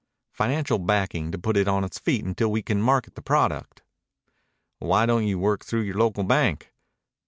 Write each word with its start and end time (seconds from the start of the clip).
"Financial 0.31 0.79
backing 0.79 1.31
to 1.31 1.37
put 1.37 1.55
it 1.55 1.67
on 1.67 1.83
its 1.83 1.99
feet 1.99 2.25
until 2.25 2.51
we 2.51 2.63
can 2.63 2.81
market 2.81 3.13
the 3.13 3.21
product." 3.21 3.83
"Why 4.79 5.05
don't 5.05 5.27
you 5.27 5.37
work 5.37 5.63
through 5.63 5.81
your 5.81 5.97
local 5.99 6.23
bank?" 6.23 6.73